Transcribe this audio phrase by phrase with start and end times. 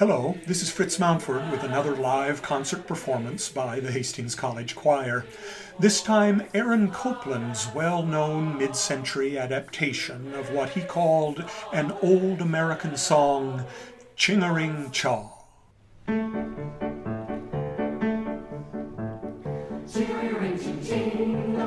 [0.00, 5.26] Hello, this is Fritz Mountford with another live concert performance by the Hastings College Choir.
[5.78, 11.44] This time, Aaron Copland's well known mid century adaptation of what he called
[11.74, 13.66] an old American song,
[14.16, 15.32] Ching-a-ring Chaw.
[19.86, 21.58] Chingering Ching Ching,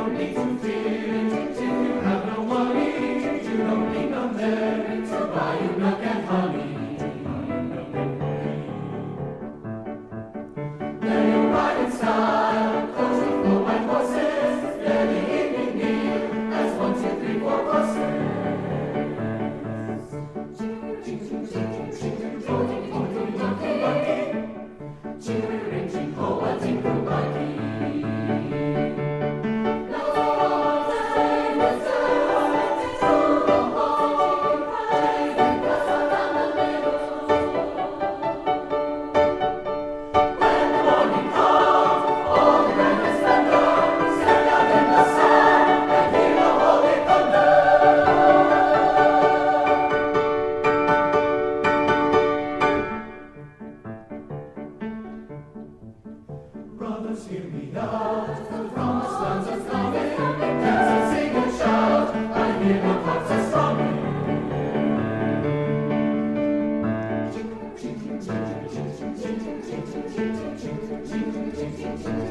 [0.00, 0.79] don't need to fear.
[56.90, 58.26] Mothers, hear me out.
[58.50, 62.08] The promised lands are dance and sing and shout.
[62.16, 63.96] I hear the harps are strumming.
[67.32, 71.72] Ching, ching, ching, ching, ching, ching, ching, ching, ching, ching, ching, ching, ching, ching, ching,
[71.76, 72.29] ching, ching,